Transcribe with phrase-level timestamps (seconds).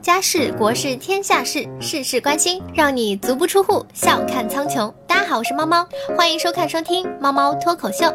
[0.00, 4.92] 家事国事天下事，事事关心，让你足不出户笑看苍穹。
[5.06, 5.86] 大家好，我是猫猫，
[6.16, 8.12] 欢迎收看收听猫猫脱口秀。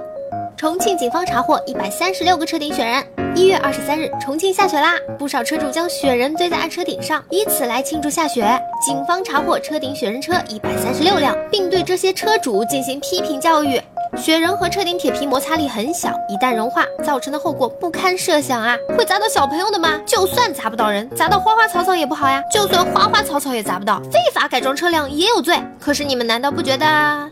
[0.55, 3.03] 重庆警方查获一百三十六个车顶雪人。
[3.35, 8.45] 一月二十三日，重庆下雪啦，不少车主将雪人堆在爱车顶上，以此来庆祝下雪。
[8.85, 13.81] 警方查获车顶雪人车一百三十六辆，并对这些车主进行批评教育。
[14.17, 18.75] 雪人和车顶铁皮摩擦力很小，一旦融化，造成的后果不堪设想啊！
[18.97, 19.99] 会砸到小朋友的吗？
[20.05, 22.41] 就算砸不到人，砸到花花草草也不好呀。
[22.51, 25.57] 就算花花草草也砸不到，非法改装车辆也有罪。
[25.79, 26.85] 可是你们难道不觉得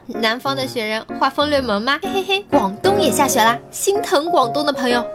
[0.08, 2.00] 南方的雪人画风略萌吗？
[2.04, 5.06] 嘿嘿嘿，广东也下雪啦，心疼广东的朋友。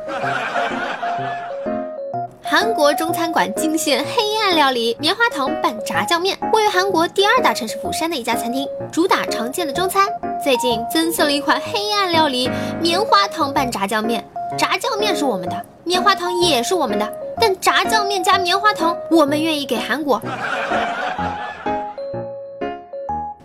[2.53, 6.39] 韩国中餐馆惊现黑暗料理，棉花糖拌炸酱面。
[6.53, 10.07] 位于韩国第二大城市釜山的一家餐厅，主打常见的中餐，
[10.45, 14.23] 最近增送了一款黑暗料理——棉花糖拌炸酱面。
[14.59, 20.21] 炸酱面是我们的，棉花糖也是我们的，但炸酱面加棉花糖，我们愿意给韩国。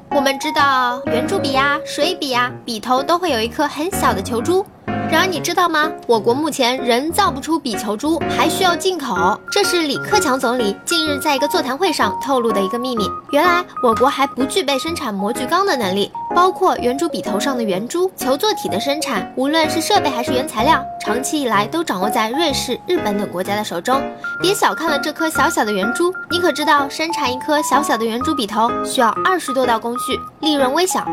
[0.10, 4.66] 我们知道圆珠笔呀、水笔呀，笔头都会有一颗很小的球珠。
[5.10, 5.90] 然而你知道吗？
[6.06, 9.16] 我国目前仍造不出笔球珠，还需要进口。
[9.50, 13.10] 这是李克强总理近日在一个座谈会上透露的一个秘密。
[13.32, 24.02] 原来我国还不具备生产模具钢的能力，包括圆珠笔头上的圆珠、球座体的生产，无论是设备还是原材料，长期以来都掌握在瑞士、日本等国家的手中。
[24.42, 31.06] 别小看了这颗小小的圆珠，你可知道生产一颗小小的圆珠笔头需要二十多道工序，利润微小。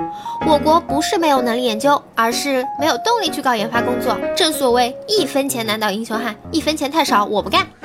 [0.47, 3.81] 我国不是没有能力研究，而是没有动力去搞研发。
[3.81, 7.67] 工作，正所谓一分钱难倒英雄汉，一分钱太少我不干。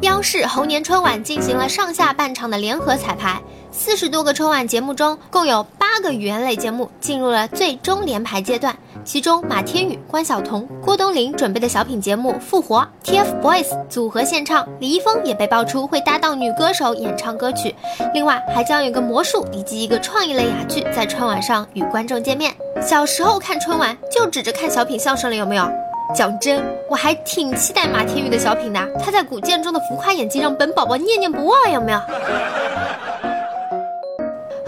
[0.00, 8.76] 央视猴年春晚进行了上下半场的联合彩排，四十多个春晚节目中，共有八个语言类节目进入了最终联排阶段。
[9.04, 17.74] 其中，马天宇、关晓彤、郭冬临准备的小品节目《复活》，TFBOYS 组合献唱，李易峰也被爆出会搭档女歌手演唱歌曲。
[18.14, 22.52] 另外，还将有个魔术以及一个创意类哑剧在春晚上与观众见面。
[22.80, 25.68] 小时候看春晚就指着看小品相声了，有没有？
[26.14, 32.00] 讲真，我还挺期待马天宇的小品的，他在古剑中的浮夸演技让本宝宝念念不忘，有没有？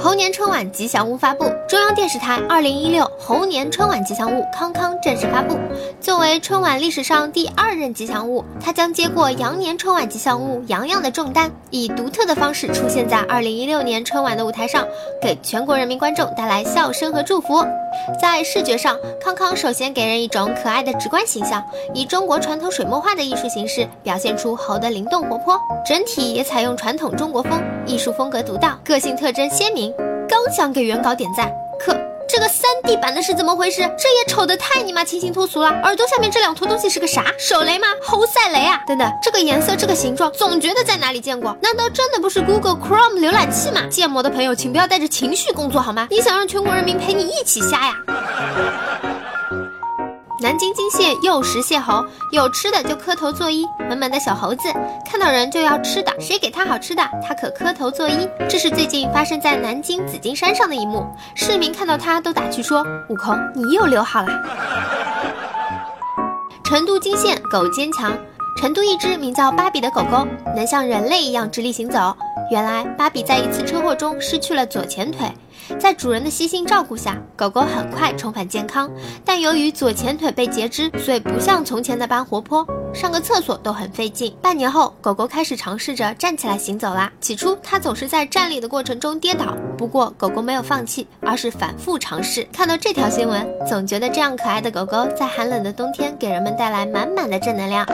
[0.04, 5.56] 猴年春晚吉祥物发布，中央电视台二零一六猴年春晚吉祥物康康正式发布。
[5.98, 14.86] 作为春晚历史上第二任吉祥物，它将接过羊年春晚吉祥物洋洋的重担，以独特的方式出现在二零一六年春晚的舞台上，
[15.22, 17.64] 给全国人民观众带来笑声和祝福。
[18.20, 27.52] 在视觉上，康康首先给人一种可爱的直观形象，以中国传统水墨画的艺术形式表现出猴的灵动活泼，整体也采用传统中国风，
[27.86, 29.93] 艺术风格独到，个性特征鲜明。
[30.50, 31.94] 想给原稿点赞，可
[32.26, 33.82] 这个三 D 版的是怎么回事？
[33.98, 35.68] 这也丑的太尼玛清新脱俗了！
[35.82, 37.26] 耳朵下面这两坨东西是个啥？
[37.38, 37.86] 手雷吗？
[38.02, 38.80] 猴赛雷啊！
[38.86, 41.56] 等等，这个颜色，这个形状，总觉得在哪里见过？
[41.62, 43.82] 难道真的不是 Google Chrome 浏览器吗？
[43.90, 46.08] 建模的朋友，请不要带着情绪工作好吗？
[46.10, 47.94] 你想让全国人民陪你一起瞎呀？
[50.44, 53.66] 南京金线幼食蟹猴，有吃的就磕头作揖。
[53.88, 54.70] 萌萌的小猴子
[55.10, 58.28] 看到人就要吃的，谁给它好吃的，它可磕头作揖。
[58.46, 64.28] 这是最近发生在南京紫金山上的一幕，市民看到它都打趣说：“悟空，你又留好了。
[66.62, 68.12] ”成都金线狗坚强。
[68.64, 70.26] 成都一只名叫芭比的狗狗
[70.56, 72.16] 能像人类一样直立行走。
[72.50, 75.30] 原来，芭比在一次车祸中失去了左前腿，
[75.78, 78.90] 在主人的悉心照顾下，狗狗很快重返健康。
[79.22, 84.34] 但由于左前腿被截肢，所以不像从前那般活泼，上个厕所都很费劲。
[84.40, 87.12] 半年后，狗狗开始尝试着站起来行走啦。
[87.20, 92.48] 起初，它总是在站立的过程中跌倒，不过狗狗没有放弃，而是反复尝试。
[92.50, 97.86] 看到这条新闻，总觉得这样可爱的狗狗在寒冷的冬天给人们带来满满的正能量。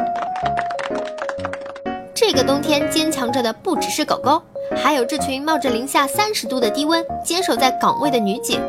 [2.15, 4.41] 这个冬天坚强着的不只是狗狗，
[4.77, 8.61] 还有这群冒着零下三十度的低温坚守在岗位的女警。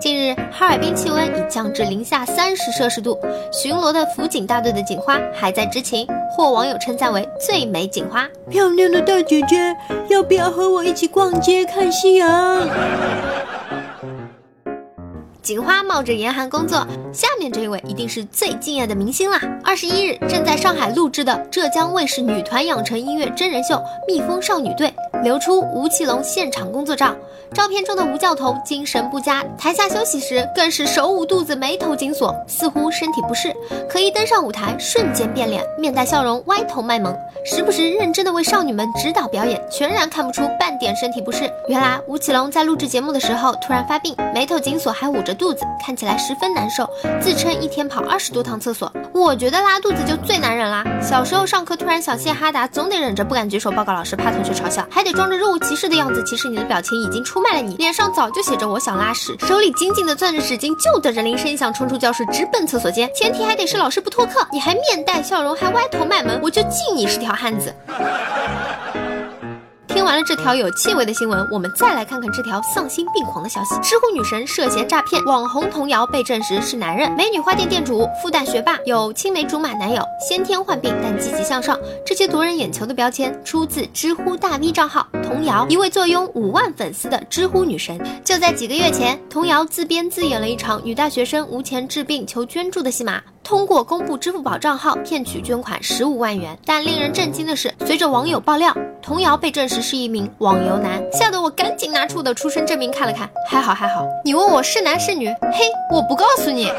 [0.00, 3.18] 近日，哈尔滨气温已降至零下三十摄氏度，
[3.52, 8.28] 巡逻的辅警大队的警花还在执勤，获网友称赞为最美警花。
[8.48, 9.76] 漂亮的大姐姐，
[10.08, 12.68] 要不要和我一起逛街看夕阳？
[15.42, 19.40] 警花冒着严寒工作，下面这位一定是最敬业的明星啦！
[19.64, 23.74] 二十一日，正在上海录制的浙江卫视女团养成音乐真人秀
[24.06, 24.92] 《蜜蜂少女队》
[25.22, 27.16] 流出吴奇隆现场工作照。
[27.52, 33.52] 照片中的吴教头精神不佳，台下休息时更是手捂肚子，眉头紧锁，似乎身体不适。
[33.88, 37.12] 可一登上舞台，瞬间变脸，面带笑容，歪头卖萌，
[37.44, 41.50] 时不时认真的为少女们指导表演，全然看不出半点身体不适。
[41.66, 45.34] 原来吴奇隆在录制节目的时候突然发病，眉头紧锁，还捂着。
[45.40, 46.86] 肚子，看起来十分难受，
[47.18, 48.92] 自称一天跑二十多趟厕所。
[49.14, 50.84] 我觉得拉肚子就最难忍啦。
[51.00, 56.22] 小时候上课突然想谢哈达，总得忍着不敢举手报告老师，怕同学嘲笑，还得装着若无其事的样子。
[56.24, 63.10] 其实你的表情已经出卖了你，脸上早就写着我想拉屎，手里紧紧的攥着纸巾，就等着铃声响冲出教室，直奔厕所间。
[63.14, 67.74] 前提还得是老师不拖课，你还面带笑容，还歪头卖萌，我就敬你是条汉子。
[70.00, 81.78] 听完了这条有气味的新闻，我们再来看看这条丧心病狂的消息：知乎女神涉嫌诈骗，网红童谣被证实是男人；美女花店店主复旦学霸有青梅竹马男友，先天患病但积极向上。
[82.02, 88.00] 这些夺人眼球的标签出自知乎大 V 账号童谣，一位坐拥五万粉丝的知乎女神。
[88.24, 93.20] 就在几个月前，童谣自编自演了一场女大学生无钱治病求捐助的戏码。
[93.42, 104.06] 通过公布支付宝账号骗取捐款十五万元，但令人震惊的是，随着网友爆料，童谣被证实是一名网游男，吓得我赶紧拿出我的出生证明看了看，还好还好。
[104.24, 105.28] 你问我是男是女？
[105.52, 106.70] 嘿，我不告诉你。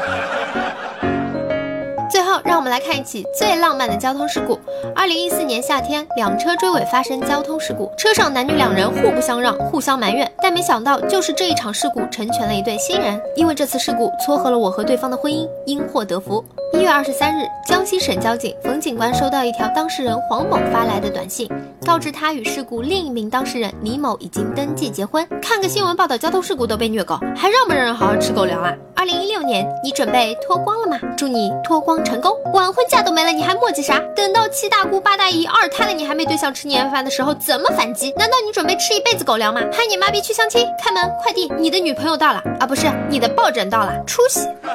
[2.10, 4.58] 最后，让我们来看一起最浪漫的交通事故。
[4.94, 10.30] 二零一四年夏天，两车追尾发生交通事故，车上男女两人互不相让，互相埋怨。
[10.40, 16.44] 但没想到，就是这一场事故成全了一对新人，因为这次事故撮合了我和对方的婚姻，因祸得福。
[16.74, 21.48] 一月二十三日，江西省交警冯警官收到一条当事人黄某发来的短信，
[21.84, 25.26] 告知他与事故另一名当事人李某已经登记结婚。
[25.40, 28.72] 看个新闻报道交通事故都被虐狗，还让不让人好好吃狗粮啊？
[28.94, 30.98] 二零一六年，你准备脱光了吗？
[31.16, 32.32] 祝你脱光成功！
[32.52, 33.98] 晚婚假都没了，你还磨叽啥？
[34.14, 38.12] 等到七大姑八大姨二胎了，你还没对象吃年夜饭的时候，怎么反击？
[38.16, 39.60] 难道你准备吃一辈子狗粮吗？
[39.72, 40.66] 嗨你妈逼去相亲！
[40.82, 42.66] 开门快递，你的女朋友到了啊？
[42.66, 44.46] 不是，你的抱枕到了，出息！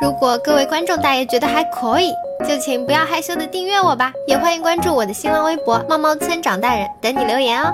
[0.00, 2.12] 如果各位观众大爷觉得还可以，
[2.46, 7.72] 就请不要害羞的订阅我吧，也欢迎关注我的新浪微博“猫猫村长大人”，等你留言哦。